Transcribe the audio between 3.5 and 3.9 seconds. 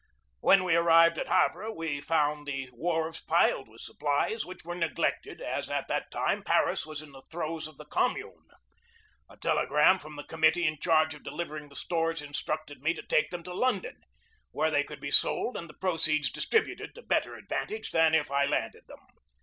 with